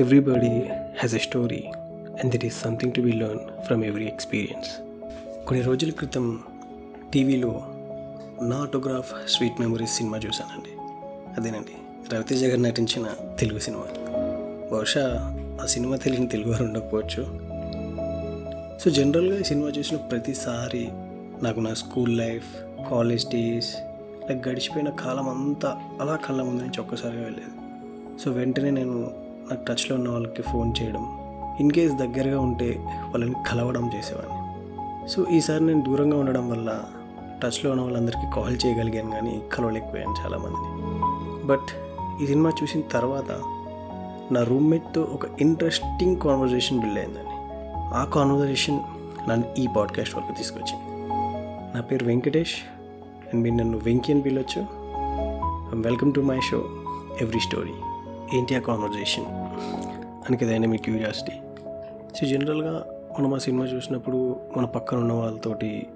Everybody 0.00 0.48
has 0.68 1.14
a 1.14 1.18
story 1.18 1.64
and 2.08 2.30
that 2.30 2.44
is 2.44 2.60
something 2.60 2.92
to 2.92 3.00
be 3.00 3.12
learn 3.12 3.62
from 3.62 3.84
every 3.84 4.06
experience 4.06 4.68
కొన్ని 5.46 5.64
రోజుల 5.64 5.90
క్రితం 5.90 6.40
టీవీలో 7.12 7.62
నా 8.42 8.56
ఆటోగ్రాఫ్ 8.56 9.12
స్వీట్ 9.28 9.60
మెమరీస్ 9.60 9.96
సినిమా 9.96 10.18
చూశానండి. 10.18 10.68
అదేనండి 11.40 11.72
రవితేజ 12.14 12.44
గారు 12.44 12.60
నటించిన 12.60 13.08
తెలుగు 13.38 13.58
సినిమా. 13.58 13.84
బహుశా 14.72 15.36
ఆ 15.62 15.66
సినిమా 15.66 15.96
తెలియని 15.96 16.26
తెలుగు 16.26 16.50
వారు 16.50 16.64
ఉండకపోవచ్చు. 16.64 17.22
సో 18.78 18.90
జనరల్గా 18.90 19.40
ఈ 19.40 19.42
సినిమా 19.42 19.68
చూసిన 19.68 19.96
ప్రతిసారి 19.96 20.88
నాకు 21.42 21.60
నా 21.60 21.74
school 21.74 22.18
life 22.18 22.62
college 22.90 23.26
days 23.26 23.74
like 24.30 24.48
గడిచిపోయిన 24.48 24.90
కాలం 24.90 25.28
అంతా 25.28 25.80
అలా 26.00 26.16
కళ్ళ 26.16 26.42
ముందు 26.42 26.62
నుంచి 26.62 26.80
ఒక్కసారిగా 26.80 27.22
వెళ్ళేది. 27.22 27.50
సో 28.24 28.30
వెంటనే 28.30 28.70
నేను 28.70 29.21
నాకు 29.50 29.64
టచ్లో 29.64 29.96
ఉన్న 29.96 30.08
వాళ్ళకి 30.08 30.42
ఫోన్ 30.42 30.72
చేయడం 30.82 31.18
ఇన్ 31.60 31.70
కేస్ 31.70 31.94
దగ్గరగా 31.94 32.40
ఉంటే 32.40 32.80
వాళ్ళని 32.86 33.34
కలవడం 33.50 33.90
చేసేవాడిని. 33.96 34.42
సో 35.08 35.24
ఈసారి 35.24 35.66
నేను 35.66 35.82
దూరంగా 35.82 36.18
ఉండడం 36.18 36.50
వల్ల 36.50 36.82
టచ్లో 37.42 37.70
ఉన్న 37.70 37.82
వాళ్ళందరికీ 37.82 38.30
కాల్ 38.34 38.66
చేయగలిగాను 38.66 39.10
కానీ 39.10 39.42
కలవలేకపోయాను 39.52 40.14
చాలామందిని. 40.24 40.82
బట్ 41.46 41.68
ఈ 42.22 42.26
సినిమా 42.26 42.52
చూసిన 42.62 42.80
తర్వాత 42.80 43.30
నా 44.32 44.42
రూమ్మేట్తో 44.42 45.02
ఒక 45.02 45.20
ఇంట్రెస్టింగ్ 45.40 46.16
కాన్వర్జేషన్ 46.16 46.80
బిల్డ్ 46.80 46.98
అయిందండి. 46.98 47.36
ఆ 47.94 48.04
కాన్వర్జేషన్ 48.04 48.80
నన్ను 49.28 49.60
ఈ 49.60 49.66
పాడ్కాస్ట్ 49.76 50.16
వరకు 50.16 50.32
తీసుకొచ్చింది. 50.32 51.08
నా 51.74 51.80
పేరు 51.80 52.04
వెంకటేష్ 52.04 52.54
అండ్ 53.32 53.42
మీరు 53.42 53.54
నన్ను 53.54 53.78
వెంకీ 53.78 54.12
అని 54.12 54.22
పిలవచ్చు. 54.22 54.66
Welcome 55.80 56.12
to 56.12 56.20
my 56.20 56.40
show 56.40 56.64
every 57.20 57.40
story. 57.40 57.72
ఏంటి 58.34 58.54
ఆ 58.54 58.58
కాన్వర్జేషన్ 58.58 59.24
అని 60.54 60.66
మీ 60.66 60.76
క్యూరియాసిటీ 60.76 61.32
సో 62.20 62.26
జనరల్గా 62.26 62.84
మనం 63.18 63.34
ఆ 63.34 63.38
సినిమా 63.38 63.64
చూసినప్పుడు 63.64 64.40
మన 64.56 64.64
పక్కన 64.64 64.98
ఉన్న 64.98 65.12
వాళ్ళతోటి 65.12 65.86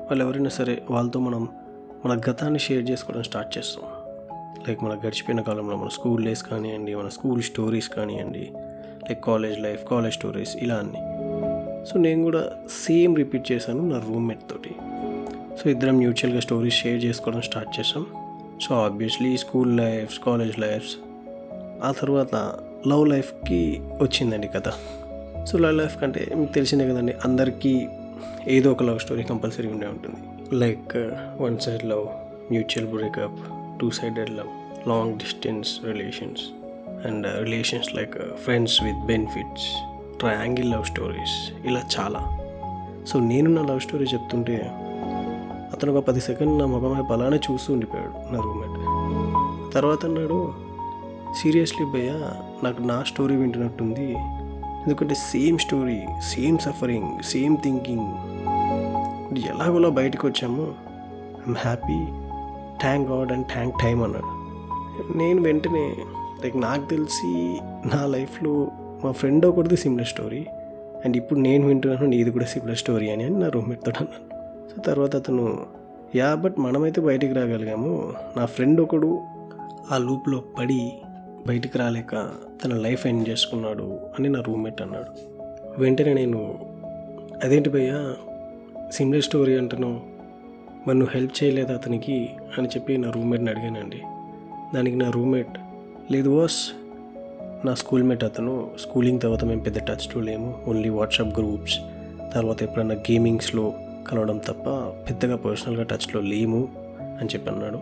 వాళ్ళు 0.00 0.24
ఎవరైనా 0.24 0.48
సరే 0.48 0.82
వాళ్ళతో 0.90 1.20
మనం 1.20 1.48
మన 2.06 2.20
గతాన్ని 2.30 2.58
షేర్ 2.58 2.90
చేసుకోవడం 2.90 3.22
స్టార్ట్ 3.22 3.58
చేస్తాం. 3.58 3.84
లైక్ 4.68 4.82
మన 4.82 4.92
గడిచిపోయిన 4.92 5.40
కాలంలో 5.40 5.76
మన 5.76 5.88
స్కూల్ 5.88 6.24
డేస్ 6.24 6.42
కానివ్వండి 6.42 6.94
మన 6.94 7.08
స్కూల్ 7.08 7.42
స్టోరీస్ 7.42 7.88
కానివ్వండి 7.88 8.52
like 9.08 9.24
college 9.24 9.60
life 9.60 9.84
college 9.84 10.14
stories 10.14 10.56
ఇలా 10.56 10.74
అన్ని. 10.74 10.98
సో 11.86 11.98
నేను 11.98 12.22
కూడా 12.22 12.50
సేమ్ 12.86 13.16
రిపీట్ 13.16 13.52
చేశాను 13.52 13.88
నా 13.88 13.98
రూమ్మేట్ 13.98 14.40
తోటి. 14.50 14.74
సో 15.62 15.70
ఇద్దరం 15.70 15.96
మ్యూచువల్గా 15.96 16.40
స్టోరీస్ 16.40 16.74
షేర్ 16.74 17.04
చేసుకోవడం 17.04 17.40
స్టార్ట్ 17.40 17.80
చేసాం 17.80 18.06
so 18.62 18.74
obviously 18.74 19.38
school 19.38 19.76
lifes 19.76 20.18
college 20.18 20.58
lifes 20.58 20.96
ఆ 21.84 21.92
తర్వాత 21.92 22.34
లవ్ 22.88 23.08
లైఫ్కి 23.08 23.80
వచ్చిందండి 24.02 24.48
కథ. 24.48 24.68
సో 25.44 25.58
లవ్ 25.58 25.74
లైఫ్ 25.74 26.00
కంటే 26.00 26.26
మీకు 26.34 26.52
తెలిసిందే 26.52 26.88
కదండి 26.88 27.14
అందరికీ 27.24 27.88
ఏదో 28.48 28.72
ఒక 28.72 28.82
లవ్ 28.82 28.98
స్టోరీ 28.98 29.22
కంపల్సరీ 29.22 29.68
ఉండే 29.68 29.86
ఉంటుంది. 29.86 30.20
Like 30.56 30.96
one 31.42 31.58
side 31.58 31.84
love 31.84 32.06
mutual 32.52 32.86
breakup 32.94 33.38
two 33.80 33.90
sided 33.90 34.30
love 34.30 34.88
long 34.88 35.18
distance 35.18 35.80
relations 35.84 36.40
and 37.06 37.26
relations 37.38 37.94
like 37.94 38.36
friends 38.36 38.82
with 38.82 39.06
benefits 39.06 39.68
triangle 40.18 40.70
love 40.70 40.84
stories 40.84 41.66
ఇలా 41.66 41.82
చాలా. 41.98 42.38
సో 43.06 43.18
నేను 43.18 43.50
నా 43.50 43.62
లవ్ 43.62 43.80
స్టోరీ 43.80 44.04
చెప్తుంటే 44.04 44.56
అతను 45.72 45.96
ఒక 45.96 46.04
పది 46.04 46.20
సెకండ్ 46.20 46.58
నా 46.58 46.66
ముఖం 46.66 46.92
వైపు 46.96 47.12
అలానే 47.12 47.36
చూస్తూ 47.36 47.72
ఉండిపోయాడు 47.72 48.32
నా 48.32 48.40
రూమ్మేట్. 48.40 49.74
తర్వాత 49.74 50.04
అన్నాడు 50.04 50.54
సీరియస్లీ 51.42 51.84
భయ్య 51.86 52.10
నాకు 52.64 52.82
నా 52.82 53.02
స్టోరీ 53.02 53.36
వింటున్నట్టుంది. 53.36 54.06
ఎందుకంటే 54.84 55.14
same 55.14 55.58
story 55.58 56.00
same 56.20 56.58
suffering 56.58 57.22
same 57.22 57.56
thinking. 57.56 58.08
ఎలాగోలా 59.38 59.88
బయటకు 59.88 60.26
వచ్చాము 60.28 60.64
I'm 61.46 61.56
happy 61.56 62.00
thank 62.80 63.10
God 63.10 63.32
and 63.32 63.46
thank 63.46 63.74
time 63.82 64.02
అన్నాడు. 64.02 64.30
నేను 65.18 65.42
వెంటనే 65.42 65.86
లైక్ 66.42 66.56
నాకు 66.56 66.84
తెలిసి 66.90 67.32
నా 67.94 68.06
లైఫ్లో 68.06 68.68
మా 69.04 69.12
ఫ్రెండ్ 69.12 69.46
ఒకటిది 69.46 69.76
సిమిలర్ 69.76 70.06
స్టోరీ 70.06 70.46
అండ్ 71.04 71.16
ఇప్పుడు 71.16 71.40
నేను 71.40 71.66
వింటున్నాను 71.66 72.06
నీది 72.06 72.30
కూడా 72.30 72.44
సిమిలర్ 72.44 72.78
స్టోరీ 72.78 73.10
అని 73.10 73.24
అని 73.24 73.38
నా 73.38 73.48
రూమ్మేట్తో 73.48 73.92
అన్నాను 74.00 74.26
సో 74.70 74.82
తర్వాత 74.82 75.16
అతను 75.16 75.46
యా 76.14 76.34
బట్ 76.34 76.54
మనమైతే 76.58 77.00
బయటికి 77.00 77.32
రాగలిగాము. 77.32 78.12
నా 78.36 78.44
ఫ్రెండ్ 78.44 78.80
ఒకడు 78.80 79.20
ఆ 79.92 79.98
లూప్లో 79.98 80.38
పడి 80.58 80.92
బయటికి 81.46 81.78
రాలేక 81.78 82.30
తన 82.64 82.74
లైఫ్ 82.74 83.06
ఎండ్ 83.06 83.28
చేసుకున్నాడు 83.28 84.00
అని 84.18 84.28
నా 84.28 84.40
రూమ్మేట్ 84.40 84.82
అన్నాడు. 84.82 85.34
వెంటనే 85.80 86.14
నేను 86.14 86.58
అదేంటి 87.44 87.70
భయ్యా 87.70 88.16
సిమిలర్ 88.92 89.22
స్టోరీ 89.22 89.58
అంటున్నావు. 89.58 90.00
మరి 90.88 90.98
నువ్వు 90.98 91.14
హెల్ప్ 91.14 91.44
చేయలేదు 91.44 91.72
అతనికి? 91.72 92.30
అని 92.58 92.68
చెప్పి 92.68 92.98
నా 92.98 93.10
రూమ్మేట్ని 93.10 93.50
అడిగానండి. 93.50 94.02
దానికి 94.74 94.96
నా 94.96 95.10
రూమ్మేట్ 95.10 95.48
లేదు 96.12 96.28
వాస్ 96.28 96.70
నా 97.66 97.74
స్కూల్మేట్ 97.74 98.24
అతను 98.24 98.70
స్కూలింగ్ 98.78 99.20
తర్వాత 99.20 99.44
మేము 99.44 99.60
పెద్ద 99.60 99.78
టచ్లో 99.78 100.20
లేము 100.20 100.62
ఓన్లీ 100.68 100.88
వాట్సాప్ 100.88 101.38
గ్రూప్స్ 101.38 101.78
తర్వాత 102.34 102.62
ఎప్పుడన్నా 102.62 102.94
గేమింగ్స్లో 102.94 103.72
కలవడం 104.08 104.38
తప్ప 104.38 104.70
పెద్దగా 105.10 105.36
పర్సనల్గా 105.36 105.82
టచ్లో 105.82 106.20
లేము 106.20 106.68
అని 107.00 107.26
చెప్పి 107.26 107.50
అన్నాడు. 107.50 107.78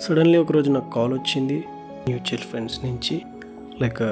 సడన్లీ 0.00 0.38
ఒకరోజు 0.38 0.70
నాకు 0.70 0.90
కాల్ 0.90 1.12
వచ్చింది. 1.12 1.64
మ్యూచువల్ 2.08 2.44
ఫ్రెండ్స్ 2.50 2.84
నుంచి 2.84 3.22
లైక్ 3.82 4.02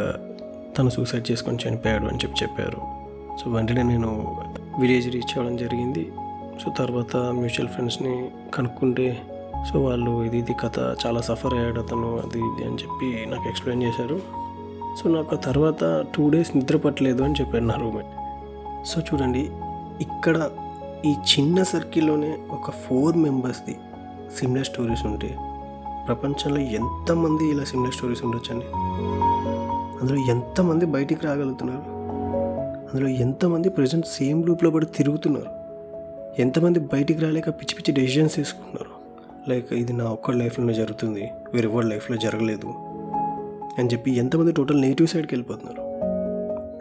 తను 0.76 0.90
సూసైడ్ 0.90 1.26
చేసుకొని 1.30 1.58
చనిపోయాడు 1.62 2.06
అని 2.06 2.18
చెప్పి 2.18 2.36
చెప్పారు. 2.42 2.80
సో 3.38 3.50
వెంటనే 3.50 3.82
నేను 3.82 4.10
విలేజ్ 4.80 5.08
రీచ్ 5.14 5.32
అవ్వడం 5.36 5.56
జరిగింది. 5.56 6.04
సో 6.62 6.70
తర్వాత 6.78 7.16
మ్యూచువల్ 7.16 7.68
ఫ్రెండ్స్ని 7.68 8.14
కనుక్కుంటే 8.54 9.22
సో 9.68 9.84
వాళ్ళు 9.84 10.24
ఇది 10.24 10.38
ఇది 10.38 10.54
కథ 10.60 10.78
చాలా 11.02 11.20
సఫర్ 11.20 11.54
అయ్యాడు 11.54 11.80
అతను 11.80 12.08
అది 12.18 12.38
ఇది 12.38 12.62
అని 12.68 12.78
చెప్పి 12.82 13.08
నాకు 13.32 13.48
ఎక్స్ప్లెయిన్ 13.48 13.82
చేశారు. 13.82 14.16
సో 14.98 15.04
నాకు 15.08 15.34
ఆ 15.36 15.38
తర్వాత 15.38 16.04
టూ 16.14 16.30
డేస్ 16.30 16.50
నిద్ర 16.56 16.76
పట్టలేదు 16.76 17.22
అని 17.22 17.34
చెప్పారు 17.40 17.64
నా 17.64 17.74
రూమ్మేట్. 17.74 18.12
సో 18.86 19.00
చూడండి 19.00 19.44
ఇక్కడ 20.06 20.50
ఈ 21.06 21.12
చిన్న 21.32 21.62
సర్కిల్లోనే 21.62 22.38
ఒక 22.50 22.70
ఫోర్ 22.70 23.16
మెంబర్స్ది 23.16 23.76
సిమిలర్ 24.38 24.66
స్టోరీస్ 24.66 25.06
ఉంటే 25.06 25.30
ప్రపంచంలో 26.06 26.60
ఎంతమంది 26.60 27.50
ఇలా 27.50 27.64
సిమిలర్ 27.64 27.94
స్టోరీస్ 27.94 28.24
ఉండొచ్చండి? 28.24 28.66
అందులో 30.02 30.30
ఎంతమంది 30.30 30.86
బయటికి 30.86 31.26
రాగలుగుతున్నారు? 31.26 31.92
అందులో 32.92 33.08
ఎంతమంది 33.08 33.68
ప్రజెంట్ 33.68 34.06
సేమ్ 34.06 34.46
లూప్లో 34.46 34.70
పడి 34.70 34.86
తిరుగుతున్నారు? 34.86 35.62
ఎంతమంది 36.40 36.78
బయటికి 36.80 37.20
రాలేక 37.20 37.48
పిచ్చి 37.48 37.74
పిచ్చి 37.74 37.94
డెసిషన్స్ 37.94 38.34
తీసుకుంటున్నారు? 38.34 39.02
లైక్ 39.50 39.72
ఇది 39.72 39.92
నా 39.92 40.04
ఒక్క 40.04 40.30
లైఫ్లోనే 40.30 40.74
జరుగుతుంది. 40.74 41.30
వేరే 41.54 41.68
వాళ్ళ 41.68 41.90
లైఫ్లో 41.90 42.16
జరగలేదు. 42.16 42.66
అని 43.78 43.88
చెప్పి 43.88 44.10
ఎంతమంది 44.10 44.52
టోటల్ 44.52 44.80
నెగిటివ్ 44.80 45.08
సైడ్కి 45.08 45.34
వెళ్ళిపోతున్నారు? 45.34 45.80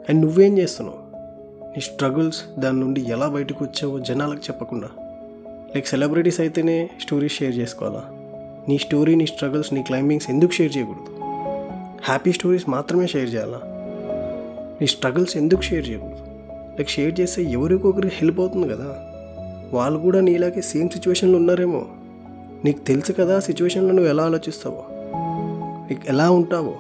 అండ్ 0.10 0.22
నువ్వేం 0.22 0.58
చేస్తున్నావు? 0.58 1.12
నీ 1.76 1.81
స్ట్రగుల్స్ 1.81 2.60
దాని 2.60 2.80
నుండి 2.80 3.02
ఎలా 3.02 3.28
బయటకు 3.28 3.66
వచ్చావో 3.66 4.00
జనాలకు 4.00 4.40
చెప్పకుండా. 4.40 4.90
లైక్ 5.76 5.88
సెలబ్రిటీస్ 5.88 6.40
అయితేనే 6.40 6.90
స్టోరీస్ 7.02 7.34
షేర్ 7.34 7.56
చేసుకోవాలా? 7.56 8.21
నీ 8.70 8.78
స్టోరీ 8.78 9.16
నీ 9.16 9.26
స్ట్రగుల్స్ 9.26 9.74
నీ 9.74 9.84
క్లైంబింగ్స్ 9.84 10.30
ఎందుకు 10.30 10.52
షేర్ 10.52 10.78
చేయకూడదు? 10.78 11.24
హ్యాపీ 12.04 12.32
స్టోరీస్ 12.32 12.70
మాత్రమే 12.70 13.08
షేర్ 13.08 13.34
చేయాలా? 13.34 13.62
నీ 14.82 14.88
స్ట్రగుల్స్ 14.88 15.38
ఎందుకు 15.38 15.62
షేర్ 15.62 15.90
చేయకూడదు? 15.90 16.18
లైక్ 16.78 16.90
షేర్ 16.90 17.20
చేస్తే 17.20 17.44
ఎవరికొకరికి 17.44 18.16
హెల్ప్ 18.16 18.40
అవుతుంది 18.40 18.70
కదా? 18.70 18.96
వాళ్ళు 19.74 20.00
కూడా 20.00 20.22
నీలాగే 20.22 20.62
సేమ్ 20.62 20.90
సిచ్యువేషన్లో 20.90 21.38
ఉన్నారేమో? 21.38 21.86
నీకు 22.66 22.80
తెలుసు 22.80 23.12
కదా 23.12 23.40
సిచ్యువేషన్లో 23.40 23.94
నువ్వు 23.94 24.10
ఎలా 24.10 24.24
ఆలోచిస్తావో? 24.24 24.84
నీకు 25.90 26.02
ఎలా 26.08 26.32
ఉంటావో? 26.32 26.74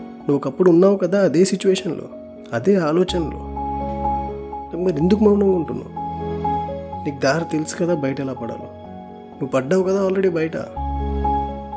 నువ్వు 0.00 0.36
ఒకప్పుడు 0.36 0.70
ఉన్నావు 0.70 0.96
కదా 0.96 1.24
అదే 1.24 1.44
సిచ్యువేషన్లో 1.44 2.04
అదే 2.52 2.76
ఆలోచనలో. 2.76 3.50
మరి 4.78 4.98
ఎందుకు 4.98 5.24
మౌనంగా 5.24 5.56
ఉంటున్నావు? 5.56 6.00
నీకు 7.04 7.20
దారి 7.20 7.44
తెలుసు 7.52 7.76
కదా 7.76 7.94
బయట 7.94 8.20
ఎలా 8.20 8.32
పడాలో. 8.32 8.79
నువ్వు 9.40 9.60
పడ్డావు 9.60 9.82
కదా 9.82 10.04
ఆల్రెడీ 10.04 10.28
బయట. 10.28 10.56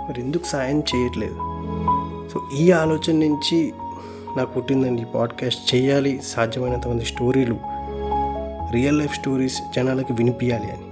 మరి 0.10 0.21
ఎందుకు 0.21 0.45
సాయం 0.45 0.83
చేయట్లేదు? 0.95 1.36
సో 2.33 2.42
ఈ 2.60 2.71
ఆలోచన 2.71 3.12
నుంచి 3.12 3.74
నాకు 4.38 4.54
పుట్టిందండి 4.54 5.01
ఈ 5.01 5.06
పాడ్కాస్ట్ 5.06 5.75
చేయాలి 5.75 6.19
సాధ్యమైనంత 6.24 6.88
మంది 6.88 7.06
స్టోరీలు 7.06 7.57
రియల్ 8.71 9.00
లైఫ్ 9.00 9.15
స్టోరీస్ 9.15 9.62
జనాలకి 9.75 10.13
వినిపించాలి 10.13 10.63
అని. 10.63 10.83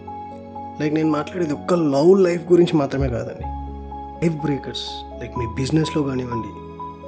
లైక్ 0.82 0.94
నేను 0.94 1.10
మాట్లాడేది 1.10 1.54
ఒక్క 1.54 1.74
లవ్ 1.74 2.20
లైఫ్ 2.20 2.52
గురించి 2.52 2.78
మాత్రమే 2.78 3.10
కాదండి. 3.10 3.44
లైఫ్ 4.26 4.42
బ్రేకర్స్ 4.42 4.86
లైక్ 5.22 5.38
మీ 5.38 5.46
బిజినెస్లో 5.56 6.04
కానివ్వండి 6.04 6.48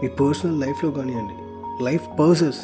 మీ 0.02 0.08
పర్సనల్ 0.08 0.60
లైఫ్లో 0.60 0.92
కానివ్వండి 0.92 1.34
లైఫ్ 1.84 2.20
పర్సెస్ 2.20 2.60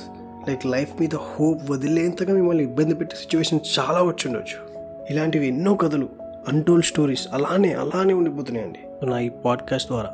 లైక్ 0.48 0.66
లైఫ్ 0.66 0.94
మీద 1.00 1.16
హోప్ 1.16 1.72
వదిలేంతగా 1.72 2.34
మిమ్మల్ని 2.34 2.64
ఇబ్బంది 2.64 2.96
పెట్టే 2.96 3.16
సిచ్యువేషన్ 3.16 3.60
చాలా 3.80 4.02
వచ్చి 4.02 4.28
ఉండొచ్చు. 4.28 4.70
ఇలాంటివి 5.10 5.48
ఎన్నో 5.48 5.76
కథలు 5.76 6.19
అన్టోల్డ్ 6.48 6.86
స్టోరీస్ 6.86 7.28
అలానే 7.34 7.74
అలానే 7.74 8.14
ఉండిపోతున్నాయండి. 8.14 9.06
నా 9.06 9.20
ఈ 9.20 9.30
పాడ్కాస్ట్ 9.30 9.90
ద్వారా 9.90 10.14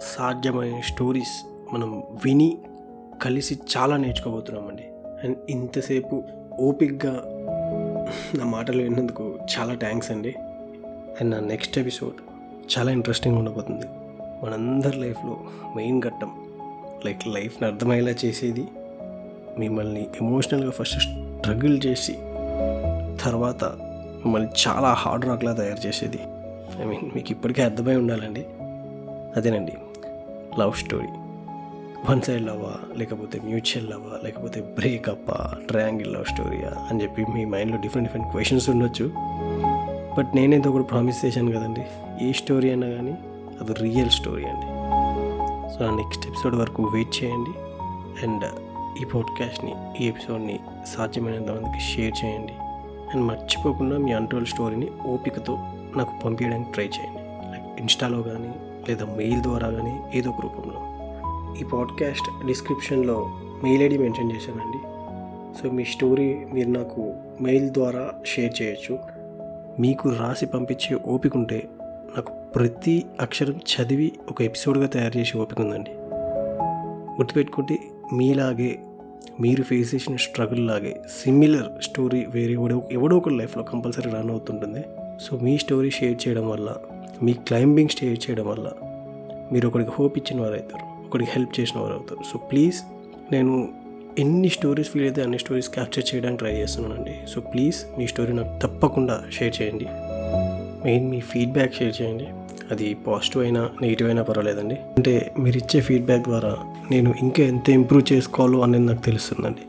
సాధ్యమైన 0.00 0.80
స్టోరీస్ 0.80 1.46
మనం 1.72 2.02
విని 2.24 2.58
కలిసి 3.22 3.58
చాలా 3.76 3.96
నేర్చుకోబోతున్నామండి. 3.96 4.82
అండ్ 5.24 5.38
ఇంతసేపు 5.50 6.24
ఓపిక్గా 6.60 7.22
నా 8.34 8.44
మాటలు 8.44 8.82
విన్నందుకు 8.82 9.38
చాలా 9.58 9.74
థ్యాంక్స్ 9.74 10.10
అండి. 10.10 10.34
అండ్ 11.20 11.30
నా 11.30 11.40
నెక్స్ట్ 11.40 11.78
ఎపిసోడ్ 11.78 12.14
చాలా 12.78 12.92
ఇంట్రెస్టింగ్ 12.92 13.38
ఉండబోతుంది. 13.38 13.86
మనందరి 14.44 15.00
లైఫ్లో 15.00 15.36
మెయిన్ 15.76 16.02
ఘట్టం 16.02 16.30
లైక్ 17.06 17.28
లైఫ్ని 17.28 17.68
అర్థమయ్యేలా 17.68 18.14
చేసేది 18.24 18.68
మిమ్మల్ని 19.58 20.06
ఎమోషనల్గా 20.22 20.70
ఫస్ట్ 20.70 20.98
స్ట్రగుల్ 20.98 21.80
చేసి 21.86 22.12
తర్వాత 23.24 23.64
మిమ్మల్ని 24.24 24.48
చాలా 24.68 24.92
హార్డ్ 24.92 25.24
రాక్లా 25.24 25.52
తయారు 25.52 25.86
చేసేది. 25.86 26.18
ఐ 26.82 26.84
మీన్ 26.84 27.10
మీకు 27.14 27.30
ఇప్పటికే 27.30 27.62
అర్థమై 27.62 27.96
ఉండాలండి. 27.96 28.46
అదేనండి 29.36 29.72
లవ్ 30.60 30.72
స్టోరీ 30.72 31.06
వన్ 32.10 32.22
సైడ్ 32.22 32.46
లవ్వా 32.46 32.74
లేకపోతే 32.96 33.40
మ్యూచువల్ 33.44 33.90
లవ్వా 33.90 34.18
లేకపోతే 34.24 34.60
బ్రేకప్పా 34.60 35.58
ట్రయాంగిల్ 35.68 36.14
లవ్ 36.14 36.24
స్టోరీయా 36.24 36.86
అని 36.90 37.02
చెప్పి 37.02 37.24
మీ 37.34 37.44
మైండ్లో 37.44 37.78
డిఫరెంట్ 37.80 38.08
డిఫరెంట్ 38.08 38.36
క్వశ్చన్స్ 38.36 38.70
ఉండొచ్చు. 38.70 39.12
బట్ 40.18 40.26
నేనైతే 40.34 40.68
ఒకటి 40.68 40.84
ప్రామిస్ 40.84 41.24
చేశాను 41.24 41.52
కదండి 41.52 41.82
ఏ 42.24 42.32
స్టోరీ 42.32 42.68
అయినా 42.68 42.88
కానీ 42.88 43.12
అది 43.60 43.72
రియల్ 43.72 44.10
స్టోరీ 44.10 44.44
అండి. 44.44 44.66
సో 45.78 45.96
నెక్స్ట్ 45.96 46.26
ఎపిసోడ్ 46.26 46.54
వరకు 46.54 46.82
వెయిట్ 46.82 47.24
చేయండి. 47.24 47.50
అండ్ 48.26 48.44
ఈ 49.02 49.04
పాడ్కాస్ట్ని 49.04 49.74
ఈ 50.00 50.08
ఎపిసోడ్ని 50.08 50.60
సాధ్యమైనంత 50.86 51.50
మందికి 51.50 51.80
షేర్ 51.80 52.24
చేయండి. 52.24 52.52
అండ్ 53.08 53.24
మర్చిపోకుండా 53.24 53.98
మీ 53.98 54.12
అంటోల్ 54.12 54.46
స్టోరీని 54.46 54.88
ఓపికతో 55.06 55.58
నాకు 55.96 56.20
పంపించడానికి 56.24 56.72
ట్రై 56.72 56.84
చేయండి. 56.84 57.20
లైక్ 57.52 57.80
ఇన్స్టాలో 57.80 58.22
కానీ 58.22 58.54
లేదా 58.88 59.04
మెయిల్ 59.04 59.40
ద్వారా 59.40 59.70
కానీ 59.70 60.00
ఏదో 60.14 60.30
ఒక 60.30 60.40
రూపంలో. 60.40 60.80
ఈ 61.60 61.64
పాడ్కాస్ట్ 61.64 62.46
డిస్క్రిప్షన్లో 62.46 63.30
మెయిల్ 63.62 63.82
ఐడి 63.82 63.98
మెన్షన్ 63.98 64.32
చేశానండి. 64.32 64.78
సో 65.62 65.70
మీ 65.70 65.84
స్టోరీ 65.84 66.46
మీరు 66.52 66.68
నాకు 66.68 67.14
మెయిల్ 67.40 67.70
ద్వారా 67.70 68.10
షేర్ 68.26 68.62
చేయొచ్చు. 68.62 68.98
మీకు 69.80 70.08
రాసి 70.08 70.46
పంపించే 70.46 70.96
ఓపిక 71.06 71.36
ఉంటే 71.36 71.68
నాకు 72.16 72.32
ప్రతి 72.54 73.06
అక్షరం 73.20 73.54
చదివి 73.54 74.12
ఒక 74.30 74.42
ఎపిసోడ్గా 74.42 74.86
తయారు 74.86 75.18
చేసే 75.18 75.38
ఓపిక 75.38 75.60
ఉందండి. 75.60 75.90
గుర్తుపెట్టుకుంటే 77.14 77.78
మీలాగే 78.12 78.82
మీరు 79.40 79.62
ఫేస్ 79.62 79.94
చేసిన 79.94 80.16
స్ట్రగుల్ 80.16 80.66
లాగే 80.66 80.96
సిమిలర్ 81.22 81.82
స్టోరీ 81.82 82.26
వేరే 82.28 82.52
ఎవడో 82.52 82.82
ఎవడో 82.92 83.16
ఒక 83.16 83.28
లైఫ్లో 83.28 83.62
కంపల్సరీ 83.62 84.10
రన్ 84.10 84.30
అవుతుంటుంది. 84.30 84.82
సో 85.20 85.36
మీ 85.36 85.58
స్టోరీ 85.58 85.90
షేర్ 85.90 86.28
చేయడం 86.28 86.48
వల్ల 86.48 86.76
మీ 87.22 87.32
క్లైంబింగ్ 87.32 87.88
షేర్ 87.88 88.18
చేయడం 88.18 88.46
వల్ల 88.46 88.70
మీరు 89.52 89.68
ఒకరికి 89.68 89.90
హోప్ 89.90 90.18
ఇచ్చిన 90.18 90.40
వారు 90.40 90.52
అవుతారు 90.52 91.06
ఒకరికి 91.06 91.30
హెల్ప్ 91.30 91.60
చేసిన 91.60 91.80
వారు 91.80 91.92
అవుతారు 91.92 92.20
సో 92.32 92.38
ప్లీజ్ 92.38 92.82
నేను 93.32 93.68
ఎన్ని 94.18 94.48
స్టోరీస్ 94.48 94.88
ఫీల్ 94.88 95.04
అయితే 95.04 95.22
అన్ని 95.22 95.38
స్టోరీస్ 95.38 95.68
క్యాప్చర్ 95.68 96.14
చేయడానికి 96.14 96.38
ట్రై 96.38 96.52
చేస్తున్నానండి. 96.52 97.14
సో 97.28 97.40
ప్లీజ్ 97.40 97.98
మీ 97.98 98.06
స్టోరీ 98.06 98.32
నాకు 98.32 98.66
తప్పకుండా 98.66 99.22
షేర్ 99.32 99.62
చేయండి. 99.62 99.86
మెయిన్ 100.84 101.10
మీ 101.10 101.20
ఫీడ్బ్యాక్ 101.20 101.74
షేర్ 101.74 102.02
చేయండి. 102.02 102.26
అది 102.70 102.94
పాజిటివ్ 102.94 103.44
అయినా 103.44 103.70
నెగిటివ్ 103.82 104.08
అయినా 104.08 104.22
పర్వాలేదండి. 104.22 104.74
అంటే 104.74 105.32
మీరు 105.38 105.56
ఇచ్చే 105.56 105.80
ఫీడ్బ్యాక్ 105.80 106.22
ద్వారా 106.22 106.73
నేను 106.90 107.14
ఇంకా 107.22 107.42
ఎంత 107.42 107.70
ఇంప్రూవ్ 107.70 108.12
చేసుకోవాలో 108.12 108.60
అనేది 108.60 108.86
నాకు 108.86 109.02
తెలుస్తుందండి. 109.02 109.60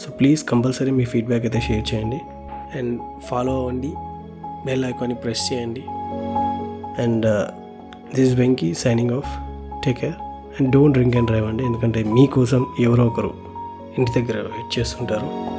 సో 0.00 0.10
ప్లీజ్ 0.10 0.44
కంపల్సరీ 0.44 0.90
మీ 0.90 1.04
ఫీడ్బ్యాక్ 1.04 1.44
అయితే 1.44 1.60
షేర్ 1.60 1.94
చేయండి. 1.94 2.20
అండ్ 2.78 3.00
ఫాలో 3.26 3.58
అవ్వండి. 3.58 3.92
బెల్ 4.66 4.84
ఐకాన్ని 4.84 5.14
ప్రెస్ 5.14 5.52
చేయండి. 5.52 5.82
And 7.02 7.26
this 8.14 8.34
Venky 8.34 8.74
signing 8.74 9.10
off 9.10 9.30
take 9.84 9.98
care 9.98 10.14
and 10.60 10.70
don't 10.70 10.92
drink 10.92 11.16
and 11.16 11.26
drive 11.26 11.46
అండి. 11.46 11.64
ఎందుకంటే 11.64 12.02
మీకోసం 12.02 12.66
ఎవరో 12.80 13.06
ఒకరు 13.06 13.34
ఇంటి 13.98 14.22
దగ్గర 14.22 14.36
వెయిట్ 14.36 14.78
చేస్తుంటారు. 14.78 15.54